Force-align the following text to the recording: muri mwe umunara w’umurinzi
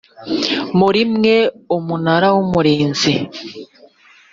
muri 0.79 1.01
mwe 1.13 1.37
umunara 1.75 2.27
w’umurinzi 2.35 3.13